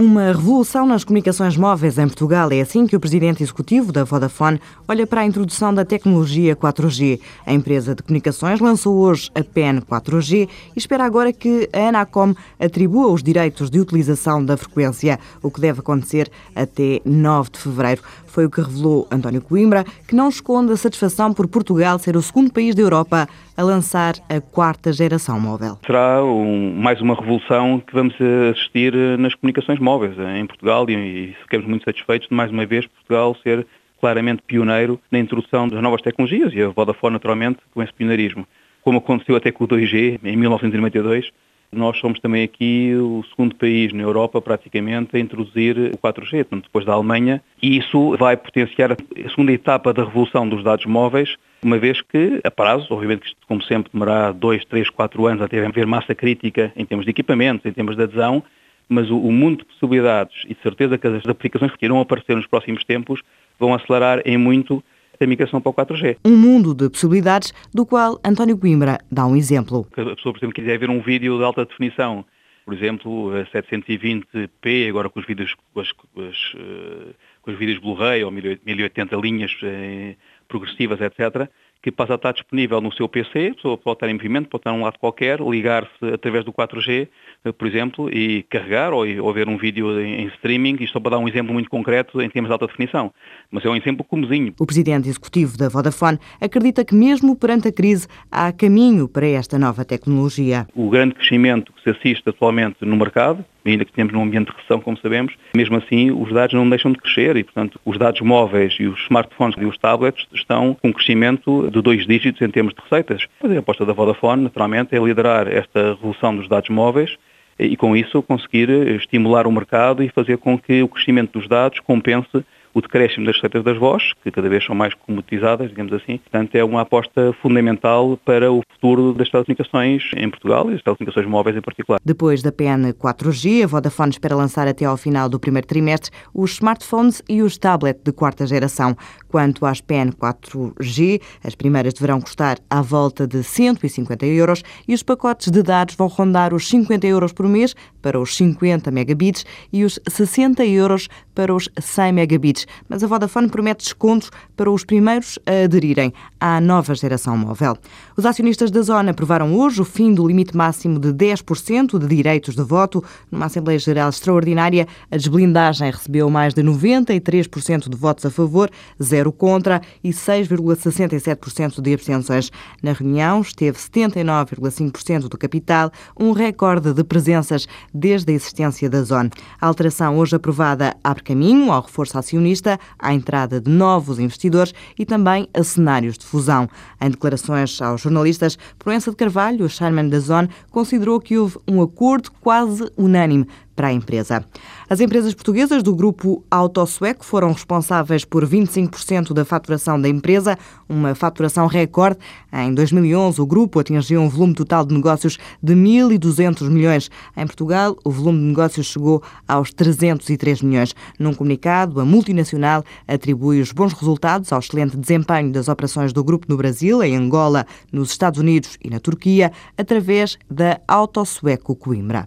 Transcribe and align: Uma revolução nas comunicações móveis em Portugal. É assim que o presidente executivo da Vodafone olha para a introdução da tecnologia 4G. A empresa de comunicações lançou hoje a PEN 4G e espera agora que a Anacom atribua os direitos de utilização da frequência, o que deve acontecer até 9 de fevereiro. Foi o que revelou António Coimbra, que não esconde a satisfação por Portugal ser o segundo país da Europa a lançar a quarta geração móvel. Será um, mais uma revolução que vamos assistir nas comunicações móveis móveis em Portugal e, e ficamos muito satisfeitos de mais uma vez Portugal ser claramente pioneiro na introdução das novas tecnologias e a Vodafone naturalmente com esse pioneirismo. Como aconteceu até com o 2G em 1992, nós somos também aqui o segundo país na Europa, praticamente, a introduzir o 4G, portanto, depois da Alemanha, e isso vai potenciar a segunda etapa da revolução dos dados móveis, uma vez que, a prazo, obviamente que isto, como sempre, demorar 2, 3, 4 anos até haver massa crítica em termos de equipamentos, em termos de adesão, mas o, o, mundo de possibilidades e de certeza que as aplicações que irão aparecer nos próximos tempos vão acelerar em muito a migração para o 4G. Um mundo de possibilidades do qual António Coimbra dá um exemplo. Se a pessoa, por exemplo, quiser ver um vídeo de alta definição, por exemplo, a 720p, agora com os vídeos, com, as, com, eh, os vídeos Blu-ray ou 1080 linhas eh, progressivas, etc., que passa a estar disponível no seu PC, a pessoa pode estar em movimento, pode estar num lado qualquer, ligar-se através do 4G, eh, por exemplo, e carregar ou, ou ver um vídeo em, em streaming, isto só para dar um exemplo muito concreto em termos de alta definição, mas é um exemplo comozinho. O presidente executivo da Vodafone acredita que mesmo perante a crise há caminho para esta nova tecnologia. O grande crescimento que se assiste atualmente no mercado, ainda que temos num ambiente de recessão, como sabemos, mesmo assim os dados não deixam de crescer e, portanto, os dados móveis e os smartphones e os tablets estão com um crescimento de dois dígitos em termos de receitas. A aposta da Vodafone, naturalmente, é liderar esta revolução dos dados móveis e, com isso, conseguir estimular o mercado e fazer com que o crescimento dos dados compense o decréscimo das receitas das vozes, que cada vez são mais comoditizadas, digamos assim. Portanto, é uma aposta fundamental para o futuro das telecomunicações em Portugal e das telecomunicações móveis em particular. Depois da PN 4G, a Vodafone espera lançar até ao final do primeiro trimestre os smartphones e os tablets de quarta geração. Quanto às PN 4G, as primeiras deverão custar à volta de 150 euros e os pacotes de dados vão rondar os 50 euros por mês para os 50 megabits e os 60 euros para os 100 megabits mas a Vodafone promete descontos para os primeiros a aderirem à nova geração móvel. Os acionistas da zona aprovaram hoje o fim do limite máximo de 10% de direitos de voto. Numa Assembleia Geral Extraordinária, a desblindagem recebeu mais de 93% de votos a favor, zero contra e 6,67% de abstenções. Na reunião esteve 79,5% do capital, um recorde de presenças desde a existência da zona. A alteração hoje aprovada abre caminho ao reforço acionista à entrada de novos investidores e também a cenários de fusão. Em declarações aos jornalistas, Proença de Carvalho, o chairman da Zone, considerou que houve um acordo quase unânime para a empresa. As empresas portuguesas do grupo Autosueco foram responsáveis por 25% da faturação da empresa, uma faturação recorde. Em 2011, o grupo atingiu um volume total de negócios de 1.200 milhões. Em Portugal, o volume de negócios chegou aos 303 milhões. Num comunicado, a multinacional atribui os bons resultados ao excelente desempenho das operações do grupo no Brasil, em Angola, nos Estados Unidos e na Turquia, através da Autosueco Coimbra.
Uma 0.00 0.26
revolução 0.26 0.86
nas 0.86 1.02
comunicações 1.02 1.56
móveis 1.56 1.98
em 1.98 2.06
Portugal. 2.06 2.52
É 2.52 2.60
assim 2.60 2.86
que 2.86 2.94
o 2.94 3.00
presidente 3.00 3.42
executivo 3.42 3.90
da 3.90 4.04
Vodafone 4.04 4.60
olha 4.86 5.04
para 5.08 5.22
a 5.22 5.26
introdução 5.26 5.74
da 5.74 5.84
tecnologia 5.84 6.54
4G. 6.54 7.18
A 7.44 7.52
empresa 7.52 7.96
de 7.96 8.04
comunicações 8.04 8.60
lançou 8.60 8.94
hoje 8.96 9.28
a 9.34 9.42
PEN 9.42 9.80
4G 9.80 10.48
e 10.76 10.78
espera 10.78 11.04
agora 11.04 11.32
que 11.32 11.68
a 11.72 11.88
Anacom 11.88 12.32
atribua 12.60 13.10
os 13.10 13.24
direitos 13.24 13.70
de 13.70 13.80
utilização 13.80 14.44
da 14.44 14.56
frequência, 14.56 15.18
o 15.42 15.50
que 15.50 15.60
deve 15.60 15.80
acontecer 15.80 16.30
até 16.54 17.00
9 17.04 17.50
de 17.50 17.58
fevereiro. 17.58 18.02
Foi 18.28 18.44
o 18.44 18.50
que 18.50 18.60
revelou 18.60 19.08
António 19.10 19.42
Coimbra, 19.42 19.84
que 20.06 20.14
não 20.14 20.28
esconde 20.28 20.70
a 20.70 20.76
satisfação 20.76 21.32
por 21.32 21.48
Portugal 21.48 21.98
ser 21.98 22.16
o 22.16 22.22
segundo 22.22 22.52
país 22.52 22.72
da 22.72 22.82
Europa 22.82 23.28
a 23.56 23.62
lançar 23.64 24.14
a 24.28 24.40
quarta 24.40 24.92
geração 24.92 25.40
móvel. 25.40 25.76
Será 25.84 26.22
um, 26.24 26.72
mais 26.76 27.00
uma 27.00 27.16
revolução 27.16 27.82
que 27.84 27.92
vamos 27.92 28.14
assistir 28.52 28.94
nas 29.18 29.34
comunicações 29.34 29.80
móveis 29.80 29.87
móveis 29.88 30.18
em 30.36 30.46
Portugal 30.46 30.84
e, 30.90 30.92
e 30.92 31.36
ficamos 31.44 31.66
muito 31.66 31.84
satisfeitos 31.84 32.28
de 32.28 32.34
mais 32.34 32.50
uma 32.50 32.66
vez 32.66 32.86
Portugal 32.86 33.34
ser 33.42 33.66
claramente 33.98 34.42
pioneiro 34.42 35.00
na 35.10 35.18
introdução 35.18 35.66
das 35.66 35.82
novas 35.82 36.02
tecnologias 36.02 36.52
e 36.52 36.60
a 36.60 36.68
Vodafone 36.68 37.14
naturalmente 37.14 37.60
com 37.72 37.82
esse 37.82 37.92
pioneirismo. 37.94 38.46
Como 38.82 38.98
aconteceu 38.98 39.34
até 39.34 39.50
com 39.50 39.64
o 39.64 39.68
2G 39.68 40.20
em 40.22 40.36
1992, 40.36 41.30
nós 41.72 41.98
somos 41.98 42.20
também 42.20 42.44
aqui 42.44 42.94
o 42.96 43.24
segundo 43.30 43.54
país 43.54 43.90
na 43.94 44.02
Europa, 44.02 44.42
praticamente, 44.42 45.16
a 45.16 45.18
introduzir 45.18 45.76
o 45.78 45.98
4G, 45.98 46.44
portanto, 46.44 46.64
depois 46.64 46.84
da 46.84 46.92
Alemanha, 46.92 47.42
e 47.62 47.78
isso 47.78 48.14
vai 48.18 48.36
potenciar 48.36 48.92
a 48.92 49.28
segunda 49.30 49.52
etapa 49.52 49.92
da 49.94 50.04
revolução 50.04 50.46
dos 50.46 50.62
dados 50.62 50.84
móveis, 50.84 51.36
uma 51.62 51.78
vez 51.78 52.02
que, 52.02 52.40
a 52.44 52.50
prazo, 52.50 52.86
obviamente 52.90 53.20
que 53.20 53.28
isto, 53.28 53.38
como 53.46 53.62
sempre, 53.62 53.90
demorar 53.92 54.32
2, 54.32 54.66
3, 54.66 54.90
4 54.90 55.26
anos 55.26 55.42
até 55.42 55.64
haver 55.64 55.86
massa 55.86 56.14
crítica 56.14 56.72
em 56.76 56.84
termos 56.84 57.06
de 57.06 57.10
equipamentos, 57.10 57.64
em 57.64 57.72
termos 57.72 57.96
de 57.96 58.02
adesão, 58.02 58.42
mas 58.88 59.10
o, 59.10 59.18
o, 59.18 59.30
mundo 59.30 59.58
de 59.58 59.64
possibilidades 59.66 60.44
e 60.46 60.54
de 60.54 60.62
certeza 60.62 60.96
que 60.96 61.06
as 61.06 61.26
aplicações 61.26 61.74
que 61.76 61.84
irão 61.84 62.00
aparecer 62.00 62.34
nos 62.36 62.46
próximos 62.46 62.84
tempos 62.84 63.20
vão 63.58 63.74
acelerar 63.74 64.22
em 64.24 64.38
muito 64.38 64.82
a 65.20 65.26
migração 65.26 65.60
para 65.60 65.70
o 65.70 65.74
4G. 65.74 66.16
Um 66.24 66.36
mundo 66.36 66.74
de 66.74 66.88
possibilidades 66.88 67.52
do 67.74 67.84
qual 67.84 68.20
António 68.24 68.56
Coimbra 68.56 68.98
dá 69.10 69.26
um 69.26 69.36
exemplo. 69.36 69.86
Se 69.94 70.00
a 70.00 70.14
pessoa, 70.14 70.32
por 70.32 70.38
exemplo, 70.38 70.54
quiser 70.54 70.78
ver 70.78 70.90
um 70.90 71.00
vídeo 71.00 71.36
de 71.36 71.44
alta 71.44 71.64
definição, 71.64 72.24
por 72.64 72.74
exemplo, 72.74 73.32
a 73.34 73.44
720p, 73.46 74.88
agora 74.88 75.08
com 75.08 75.18
os 75.18 75.26
vídeos, 75.26 75.54
com, 75.74 75.80
as, 75.80 75.90
com, 75.92 76.06
eh, 76.18 77.14
os 77.46 77.58
vídeos 77.58 77.78
Blu-ray 77.80 78.22
ou 78.22 78.30
1080 78.30 79.16
linhas 79.16 79.56
eh, 79.62 80.14
progressivas, 80.46 81.00
etc., 81.00 81.48
que 81.82 81.92
passa 81.92 82.14
a 82.14 82.16
estar 82.16 82.32
disponível 82.32 82.80
no 82.80 82.92
seu 82.92 83.08
PC, 83.08 83.50
a 83.52 83.54
pessoa 83.54 83.78
pode 83.78 83.96
estar 83.96 84.08
em 84.08 84.14
movimento, 84.14 84.48
pode 84.48 84.62
estar 84.62 84.72
num 84.72 84.82
lado 84.82 84.98
qualquer, 84.98 85.40
ligar-se 85.40 86.04
através 86.12 86.44
do 86.44 86.52
4G, 86.52 87.08
eh, 87.44 87.52
por 87.52 87.68
exemplo, 87.68 88.10
e 88.10 88.42
carregar 88.44 88.92
ou, 88.92 89.04
ou 89.22 89.32
ver 89.32 89.48
um 89.48 89.56
vídeo 89.56 90.00
em, 90.00 90.22
em 90.22 90.26
streaming, 90.28 90.76
isto 90.80 90.94
só 90.94 91.00
para 91.00 91.12
dar 91.12 91.18
um 91.18 91.28
exemplo 91.28 91.52
muito 91.52 91.70
concreto 91.70 92.20
em 92.20 92.28
termos 92.28 92.48
de 92.48 92.52
alta 92.52 92.66
definição, 92.66 93.12
mas 93.50 93.64
é 93.64 93.68
um 93.68 93.76
exemplo 93.76 94.04
comozinho. 94.04 94.52
O 94.58 94.66
presidente 94.66 95.08
executivo 95.08 95.56
da 95.56 95.68
Vodafone 95.68 96.18
acredita 96.40 96.84
que 96.84 96.94
mesmo 96.94 97.36
perante 97.36 97.68
a 97.68 97.72
crise 97.72 98.08
há 98.30 98.52
caminho 98.52 99.08
para 99.08 99.26
esta 99.26 99.58
nova 99.58 99.84
tecnologia. 99.84 100.66
O 100.74 100.90
grande 100.90 101.14
crescimento 101.14 101.72
que 101.72 101.82
se 101.82 101.90
assiste 101.90 102.28
atualmente 102.28 102.84
no 102.84 102.96
mercado, 102.96 103.44
ainda 103.64 103.84
que 103.84 103.92
temos 103.92 104.12
num 104.12 104.22
ambiente 104.22 104.50
de 104.50 104.56
recessão, 104.56 104.80
como 104.80 104.96
sabemos, 104.98 105.34
mesmo 105.54 105.76
assim 105.76 106.10
os 106.10 106.32
dados 106.32 106.54
não 106.54 106.68
deixam 106.68 106.92
de 106.92 106.98
crescer 106.98 107.36
e, 107.36 107.44
portanto, 107.44 107.80
os 107.84 107.98
dados 107.98 108.20
móveis 108.20 108.76
e 108.78 108.86
os 108.86 109.00
smartphones 109.02 109.56
e 109.58 109.64
os 109.64 109.76
tablets 109.78 110.26
estão 110.32 110.76
com 110.80 110.88
um 110.88 110.92
crescimento 110.92 111.70
de 111.70 111.80
dois 111.82 112.06
dígitos 112.06 112.40
em 112.42 112.50
termos 112.50 112.74
de 112.74 112.80
receitas. 112.80 113.26
A 113.42 113.58
aposta 113.58 113.84
da 113.84 113.92
Vodafone, 113.92 114.42
naturalmente, 114.42 114.94
é 114.94 114.98
liderar 114.98 115.48
esta 115.48 115.94
revolução 115.94 116.36
dos 116.36 116.48
dados 116.48 116.68
móveis 116.68 117.16
e, 117.58 117.76
com 117.76 117.96
isso, 117.96 118.22
conseguir 118.22 118.70
estimular 118.96 119.46
o 119.46 119.52
mercado 119.52 120.02
e 120.02 120.08
fazer 120.08 120.38
com 120.38 120.58
que 120.58 120.82
o 120.82 120.88
crescimento 120.88 121.38
dos 121.38 121.48
dados 121.48 121.80
compense 121.80 122.44
o 122.74 122.80
decréscimo 122.80 123.26
das 123.26 123.36
receitas 123.36 123.64
das 123.64 123.76
vozes, 123.76 124.12
que 124.22 124.30
cada 124.30 124.48
vez 124.48 124.64
são 124.64 124.74
mais 124.74 124.94
comoditizadas, 124.94 125.68
digamos 125.70 125.92
assim. 125.92 126.18
Portanto, 126.18 126.54
é 126.54 126.64
uma 126.64 126.82
aposta 126.82 127.32
fundamental 127.40 128.18
para 128.24 128.50
o 128.52 128.62
futuro 128.72 129.12
das 129.12 129.28
telecomunicações 129.30 130.02
em 130.16 130.28
Portugal 130.28 130.68
e 130.68 130.74
das 130.74 130.82
telecomunicações 130.82 131.26
móveis 131.26 131.56
em 131.56 131.60
particular. 131.60 132.00
Depois 132.04 132.42
da 132.42 132.52
PN 132.52 132.92
4G, 132.92 133.64
a 133.64 133.66
Vodafone 133.66 134.10
espera 134.10 134.34
lançar 134.34 134.68
até 134.68 134.84
ao 134.84 134.96
final 134.96 135.28
do 135.28 135.40
primeiro 135.40 135.66
trimestre 135.66 136.10
os 136.34 136.52
smartphones 136.52 137.22
e 137.28 137.42
os 137.42 137.58
tablets 137.58 138.02
de 138.02 138.12
quarta 138.12 138.46
geração. 138.46 138.96
Quanto 139.28 139.66
às 139.66 139.80
PN 139.80 140.12
4G, 140.12 141.20
as 141.44 141.54
primeiras 141.54 141.94
deverão 141.94 142.20
custar 142.20 142.58
à 142.68 142.80
volta 142.80 143.26
de 143.26 143.42
150 143.42 144.26
euros 144.26 144.62
e 144.86 144.94
os 144.94 145.02
pacotes 145.02 145.50
de 145.50 145.62
dados 145.62 145.94
vão 145.94 146.08
rondar 146.08 146.54
os 146.54 146.68
50 146.68 147.06
euros 147.06 147.32
por 147.32 147.46
mês 147.46 147.74
para 148.00 148.18
os 148.18 148.36
50 148.36 148.90
megabits 148.90 149.44
e 149.72 149.84
os 149.84 149.98
60 150.08 150.64
euros 150.64 151.08
para 151.34 151.54
os 151.54 151.68
100 151.78 152.12
megabits 152.12 152.66
mas 152.88 153.02
a 153.02 153.06
Vodafone 153.06 153.48
promete 153.48 153.84
descontos 153.84 154.30
para 154.56 154.70
os 154.70 154.84
primeiros 154.84 155.38
a 155.46 155.64
aderirem 155.64 156.12
à 156.40 156.60
nova 156.60 156.94
geração 156.94 157.36
móvel. 157.36 157.76
Os 158.16 158.24
acionistas 158.24 158.70
da 158.70 158.82
zona 158.82 159.10
aprovaram 159.10 159.54
hoje 159.54 159.80
o 159.80 159.84
fim 159.84 160.14
do 160.14 160.26
limite 160.26 160.56
máximo 160.56 160.98
de 160.98 161.12
10% 161.12 161.98
de 161.98 162.06
direitos 162.06 162.54
de 162.54 162.62
voto. 162.62 163.02
Numa 163.30 163.46
Assembleia 163.46 163.78
Geral 163.78 164.08
Extraordinária, 164.08 164.86
a 165.10 165.16
desblindagem 165.16 165.90
recebeu 165.90 166.30
mais 166.30 166.54
de 166.54 166.62
93% 166.62 167.88
de 167.88 167.96
votos 167.96 168.24
a 168.24 168.30
favor, 168.30 168.70
zero 169.18 169.32
contra 169.32 169.82
e 170.02 170.10
6,67% 170.10 171.80
de 171.80 171.92
abstenções. 171.92 172.50
Na 172.82 172.92
reunião 172.92 173.40
esteve 173.40 173.76
79,5% 173.76 175.28
do 175.28 175.36
capital, 175.36 175.90
um 176.18 176.32
recorde 176.32 176.92
de 176.92 177.02
presenças 177.02 177.66
desde 177.92 178.32
a 178.32 178.34
existência 178.36 178.88
da 178.88 179.02
zona. 179.02 179.30
A 179.60 179.66
alteração 179.66 180.16
hoje 180.18 180.36
aprovada 180.36 180.96
abre 181.02 181.24
caminho 181.24 181.72
ao 181.72 181.82
reforço 181.82 182.16
acionista 182.16 182.78
à 182.98 183.12
entrada 183.12 183.60
de 183.60 183.70
novos 183.70 184.18
investidores 184.18 184.72
e 184.96 185.04
também 185.04 185.48
a 185.52 185.62
cenários 185.64 186.16
de 186.16 186.24
fusão. 186.24 186.68
Em 187.00 187.10
declarações 187.10 187.80
aos 187.82 188.00
jornalistas, 188.00 188.56
Proença 188.78 189.10
de 189.10 189.16
Carvalho, 189.16 189.64
o 189.64 189.68
chairman 189.68 190.08
da 190.08 190.20
Zone, 190.20 190.48
considerou 190.70 191.20
que 191.20 191.36
houve 191.36 191.58
um 191.66 191.82
acordo 191.82 192.30
quase 192.40 192.88
unânime 192.96 193.46
para 193.78 193.86
a 193.86 193.92
empresa. 193.92 194.44
As 194.90 194.98
empresas 194.98 195.32
portuguesas 195.34 195.84
do 195.84 195.94
grupo 195.94 196.42
Autosueco 196.50 197.24
foram 197.24 197.52
responsáveis 197.52 198.24
por 198.24 198.44
25% 198.44 199.32
da 199.32 199.44
faturação 199.44 200.00
da 200.00 200.08
empresa, 200.08 200.58
uma 200.88 201.14
faturação 201.14 201.68
recorde. 201.68 202.18
Em 202.52 202.74
2011, 202.74 203.40
o 203.40 203.46
grupo 203.46 203.78
atingiu 203.78 204.20
um 204.20 204.28
volume 204.28 204.54
total 204.54 204.84
de 204.84 204.92
negócios 204.92 205.38
de 205.62 205.74
1.200 205.74 206.68
milhões. 206.68 207.08
Em 207.36 207.46
Portugal, 207.46 207.96
o 208.04 208.10
volume 208.10 208.40
de 208.40 208.46
negócios 208.46 208.86
chegou 208.88 209.22
aos 209.46 209.72
303 209.72 210.60
milhões. 210.62 210.92
Num 211.16 211.32
comunicado, 211.32 212.00
a 212.00 212.04
multinacional 212.04 212.82
atribui 213.06 213.60
os 213.60 213.70
bons 213.70 213.92
resultados 213.92 214.52
ao 214.52 214.58
excelente 214.58 214.96
desempenho 214.96 215.52
das 215.52 215.68
operações 215.68 216.12
do 216.12 216.24
grupo 216.24 216.46
no 216.48 216.56
Brasil, 216.56 217.00
em 217.04 217.14
Angola, 217.14 217.64
nos 217.92 218.10
Estados 218.10 218.40
Unidos 218.40 218.76
e 218.82 218.90
na 218.90 218.98
Turquia, 218.98 219.52
através 219.76 220.36
da 220.50 220.80
Autosueco 220.88 221.76
Coimbra. 221.76 222.26